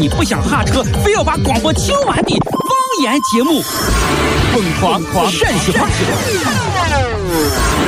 [0.00, 2.70] 你不想下车，非要把广播听完的方
[3.02, 3.60] 言节目，
[4.50, 5.86] 疯狂狂陕西话。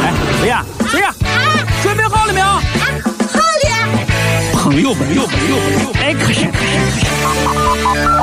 [0.02, 0.62] 哎，谁呀？
[0.90, 1.10] 谁呀？
[1.82, 2.46] 准备好了没有？
[2.46, 2.60] 好了。
[4.52, 8.21] 朋友，朋友，朋友，朋友，哎，可是，可是，可是。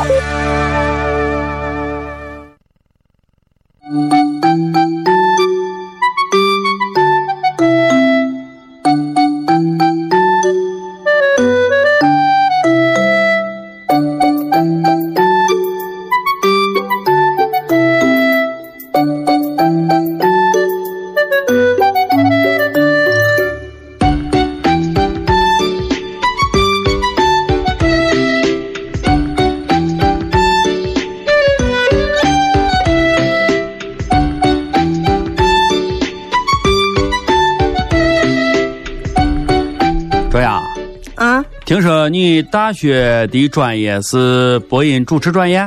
[41.80, 45.60] 听说你大学的专业是播音主持专业？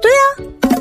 [0.00, 0.78] 对呀、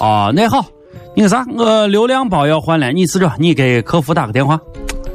[0.00, 0.66] 哦，那好，
[1.14, 4.60] 那个啥，我流量包要换了，你试着你给客服打个电话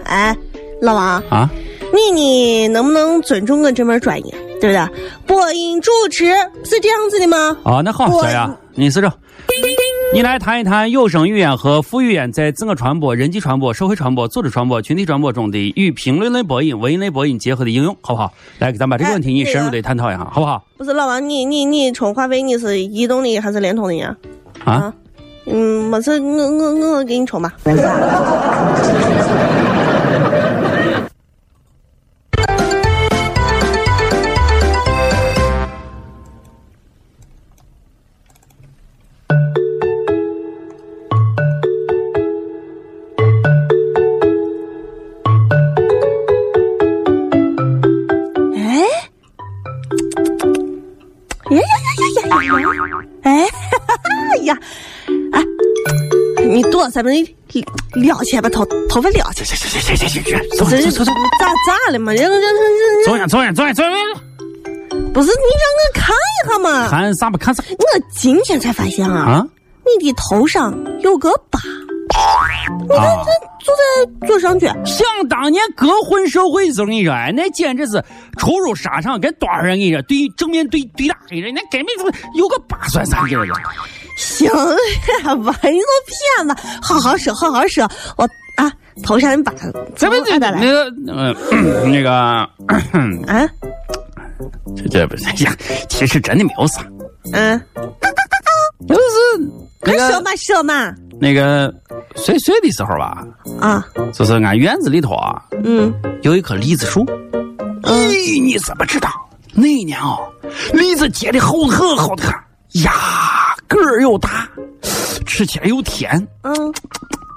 [0.05, 0.33] 哎，
[0.81, 1.51] 老王，啊。
[1.93, 5.03] 你你能不能尊重我这门专业，对不对？
[5.27, 6.23] 播音主持
[6.63, 7.57] 是这样子的吗？
[7.65, 9.11] 啊，那好，小雅，你试着，
[10.13, 18.31] 你来谈一谈有声语言和副语言在自我传播、人际传播、社会传播、组织传播、群体传播中的与评论类播音、文艺类播音结合的应用，好不好？
[18.59, 20.63] 来，给咱把这个问题你哎深入的探讨一下，好不好？
[20.77, 24.15] 不是老王，你你你充话费你是移动的还是联通的呀？
[24.63, 24.93] 啊，
[25.47, 27.51] 嗯，没事，我我我给你充吧。
[51.51, 52.95] 呀呀呀呀呀呀！
[53.23, 53.51] 哎，哈
[53.87, 54.57] 哈哈呀，
[55.33, 55.43] 哎，
[56.45, 57.13] 你多咱们
[57.93, 62.13] 撩起来把头头发撩起来，行行行行行行，走走走走走，咋咋了嘛？
[62.13, 63.89] 人人人人走呀走呀走呀走呀！
[65.13, 66.89] 不是你让我看一下嘛？
[66.89, 69.47] 看啥不看啥我今天才发现啊，啊？
[69.99, 71.59] 你的头上有个疤，
[72.79, 74.67] 你看啊这就在左上角。
[74.85, 78.03] 想当年哥混社会的时候，你说，哎，那简直是
[78.37, 83.55] 出入沙场跟多少人跟你说对正面对对打的人，那根本就有个八算啥劲儿了？
[84.17, 87.89] 行了吧，你都骗子，好好说，好好说。
[88.17, 88.71] 我啊，
[89.03, 89.51] 头上的疤，
[89.97, 91.33] 这不这来来那个呃
[91.87, 93.49] 那个，啊，
[94.75, 95.51] 这这不是呀？
[95.89, 96.85] 其实真的没有啥，
[97.33, 97.59] 嗯，
[98.87, 99.01] 就是
[99.81, 101.73] 那个快说嘛说嘛，那个
[102.15, 103.25] 岁岁的时候吧，
[103.59, 107.05] 啊，就是俺院子里头啊嗯，有一棵栗子树。
[107.83, 109.09] 咦，你怎么知道？
[109.53, 110.17] 那一年啊，
[110.73, 112.29] 栗子结的好特好特
[112.83, 112.91] 呀，
[113.67, 114.49] 个儿又大，
[115.25, 116.15] 吃起来又甜。
[116.43, 116.53] 嗯，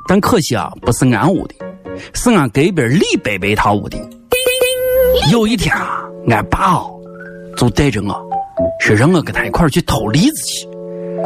[0.09, 1.55] 但可惜啊，不是俺屋的，
[2.15, 3.99] 是俺隔壁李伯伯他屋的。
[5.33, 6.95] 有一天啊，俺爸哦
[7.57, 8.15] 就带着我，
[8.81, 10.69] 说让我跟他一块儿去偷栗子去，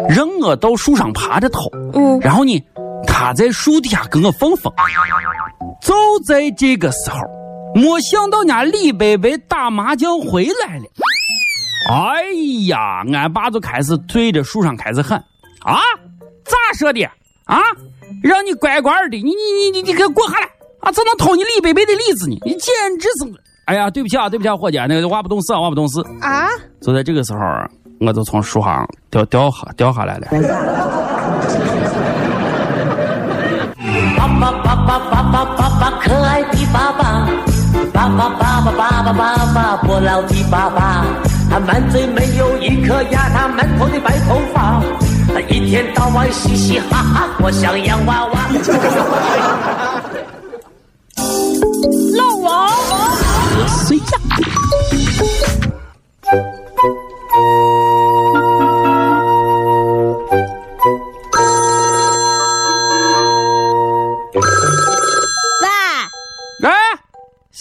[0.09, 1.69] 让我到树上爬着偷。
[1.95, 2.65] 嗯然后呢，
[3.07, 4.73] 他在树底下跟我放风。
[5.81, 5.95] 就
[6.27, 7.19] 在这个时候，
[7.75, 10.85] 没想到家李伯伯打麻将回来了。
[11.89, 12.25] 哎
[12.69, 15.19] 呀，俺爸就开始对着树上开始喊
[15.65, 15.81] ：“啊，
[16.45, 17.03] 咋说的
[17.47, 17.59] 啊？
[18.23, 20.47] 让你乖乖的，你你你你你给我滚下来
[20.81, 20.93] 啊！
[20.93, 22.37] 怎能偷你李伯伯的李子呢？
[22.45, 23.25] 你简直是……
[23.65, 26.01] 哎呀，对不起啊，对不起啊，伙计，那个娃不懂事啊，娃不懂事。
[26.21, 26.49] 啊，
[26.83, 27.39] 就在这个时候，
[28.01, 30.27] 我就从树上掉掉下掉下来了。
[34.87, 37.27] 爸爸爸爸爸爸爸爸，可爱的爸爸，
[37.93, 41.05] 爸爸爸爸爸爸爸爸，不老的爸爸。
[41.51, 44.81] 他满嘴没有一颗牙，他满头的白头发，
[45.35, 48.49] 他一天到晚嘻嘻哈哈，我像洋娃娃。
[52.17, 52.71] 老王，
[53.87, 54.03] 谁呀？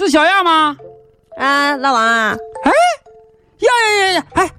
[0.10, 0.76] 是小亚吗？
[1.38, 2.72] 啊，老王啊，哎，
[3.60, 4.26] 呀呀呀呀！
[4.34, 4.50] 哎，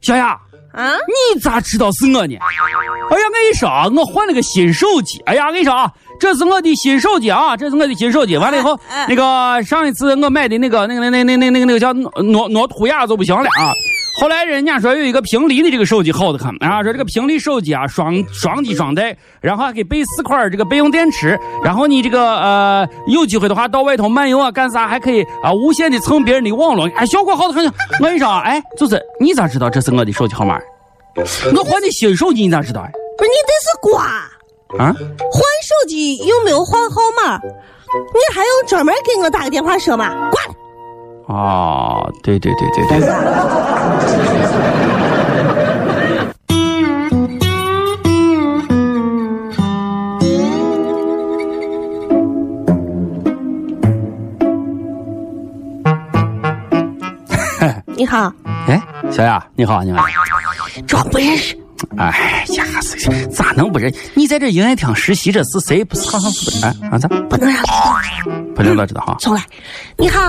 [0.00, 0.28] 小雅，
[0.72, 2.34] 啊，你咋知道是我呢？
[2.40, 2.62] 哎呀，
[3.10, 5.20] 我跟你说啊，我换了个新手机。
[5.26, 8.38] 哎呀，我跟你说啊，这是我的新手机啊，这是我的新手机。
[8.38, 13.70] 完了以后，那个上一次我买的那个那个那那那那那个那个叫诺诺图亚就不行了啊。
[14.16, 27.66] 后来人家说有一个平离的这个手机好的很啊，说这个平离手机啊，双双机双待，然后还给备四块这个备用电池，然后你这个呃有机会的话到外头漫游啊干啥还可以啊无限的蹭别人的网络，哎效果好的很。
[27.66, 30.60] 我跟你说啊，哎，就是你咋知道这是我的手机号码？
[31.16, 32.90] 我换的新手机你咋知道呀？
[33.18, 34.04] 不是你这是瓜，
[34.78, 34.94] 啊？
[34.94, 40.30] 换手机又没有换号码，你还用专门给我打个电话说吗？
[40.30, 40.54] 挂了。
[41.26, 43.08] 哦，对对对对对。
[57.96, 58.30] 你好，
[58.66, 60.04] 哎，小雅，你好，你好。
[60.86, 61.63] 装不认识。
[61.96, 63.92] 哎呀，是是咋能不认？
[64.14, 65.84] 你在这营业厅实习，这是谁？
[65.84, 67.08] 不是好好不哎啊咋？
[67.28, 67.62] 不能让。
[68.54, 69.16] 不领导知道哈？
[69.20, 69.42] 重来。
[69.96, 70.20] 你好，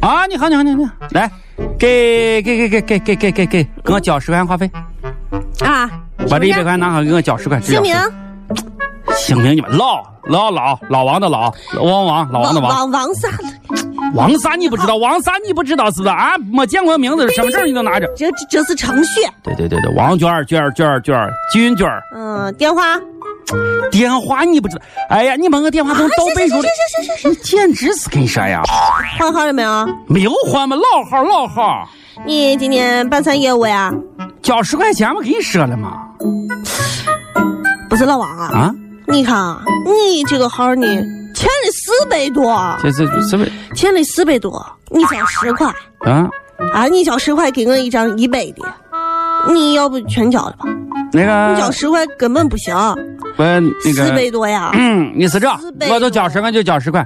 [0.00, 1.30] 啊，你好，你好，你好，你好，来，
[1.78, 4.70] 给给给给给给给给给，给我交十块钱话费，
[5.60, 5.90] 啊，
[6.30, 7.60] 把这一百块拿好，给我交十块。
[7.60, 7.94] 姓名？
[9.16, 13.28] 姓名你们老老老老王的老王王老王的王王王啥？
[14.14, 14.96] 王啥你不知道？
[14.96, 16.36] 王啥你不知道是不是啊？
[16.38, 18.06] 没见过名字，身份证你都拿着。
[18.16, 19.20] 这这这是程序。
[19.42, 22.98] 对对对对，王娟儿娟儿娟儿娟儿金娟儿，嗯，电话。
[23.90, 24.82] 电话你不知道？
[25.10, 28.62] 哎呀，你把我电话都倒背出来，行行行行你简直是跟你说呀，
[29.18, 29.88] 换号了没有？
[30.06, 31.88] 没有换嘛，老号老号，
[32.24, 33.92] 你今天办啥业务呀？
[34.42, 35.98] 交十块钱我跟你说了嘛。
[37.90, 38.46] 不是老王啊？
[38.54, 38.74] 啊，
[39.06, 40.86] 你看啊，你这个号呢，
[41.42, 45.66] 欠了四百多，这这四百欠了四百多，你交十块
[46.06, 46.30] 啊？
[46.72, 46.86] 啊？
[46.86, 48.62] 你交十块给我一张一百的，
[49.52, 50.66] 你要不全交了吧？
[51.12, 52.72] 那个你交个十块根本不行，
[53.36, 54.70] 不那四百个，多呀！
[54.78, 55.48] 嗯，你是这
[55.90, 57.04] 我就交十块就交十块。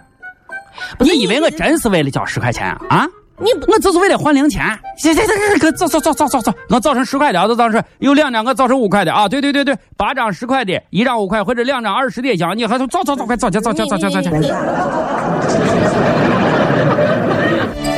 [0.98, 2.98] 不是你以为我真是为了交十块钱啊？
[2.98, 3.08] 啊？
[3.38, 4.64] 你不我就是为了换零钱。
[4.96, 9.28] 行行行行，走走走走走走，我造成十块的啊，就造成有两张，我造成五块的啊。
[9.28, 12.56] 对对对对，八张十块的，一张五块或者两张二十的也行。
[12.56, 14.28] 你还走走走，快走去走去走去走去。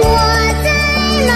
[0.00, 0.04] 我
[0.64, 0.70] 在
[1.28, 1.32] 马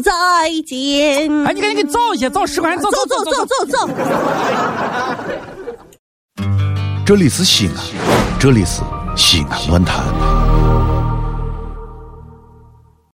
[0.00, 0.12] 再
[0.66, 1.30] 见。
[1.44, 3.88] 哎，你赶紧给造一下，造十块钱，造走走走走走。
[7.04, 7.74] 这里是西安，
[8.38, 8.82] 这里是
[9.16, 10.04] 西安论坛。